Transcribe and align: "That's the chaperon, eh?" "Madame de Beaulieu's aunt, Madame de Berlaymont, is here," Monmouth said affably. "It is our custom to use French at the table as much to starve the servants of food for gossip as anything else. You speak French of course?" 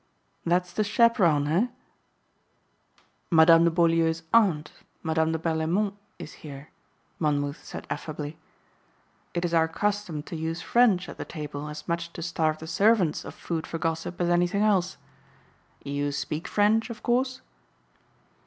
"That's 0.47 0.73
the 0.73 0.83
chaperon, 0.83 1.47
eh?" 1.47 1.67
"Madame 3.29 3.65
de 3.65 3.69
Beaulieu's 3.69 4.23
aunt, 4.33 4.71
Madame 5.03 5.31
de 5.31 5.37
Berlaymont, 5.37 5.93
is 6.17 6.33
here," 6.41 6.69
Monmouth 7.19 7.63
said 7.63 7.85
affably. 7.87 8.35
"It 9.35 9.45
is 9.45 9.53
our 9.53 9.67
custom 9.67 10.23
to 10.23 10.35
use 10.35 10.59
French 10.59 11.07
at 11.07 11.19
the 11.19 11.23
table 11.25 11.67
as 11.69 11.87
much 11.87 12.11
to 12.13 12.23
starve 12.23 12.57
the 12.57 12.65
servants 12.65 13.23
of 13.23 13.35
food 13.35 13.67
for 13.67 13.77
gossip 13.77 14.19
as 14.19 14.29
anything 14.29 14.63
else. 14.63 14.97
You 15.83 16.11
speak 16.11 16.47
French 16.47 16.89
of 16.89 17.03
course?" 17.03 17.41